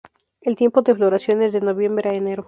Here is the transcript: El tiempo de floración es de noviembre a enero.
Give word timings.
El 0.41 0.55
tiempo 0.55 0.81
de 0.81 0.95
floración 0.95 1.43
es 1.43 1.53
de 1.53 1.61
noviembre 1.61 2.09
a 2.09 2.13
enero. 2.15 2.39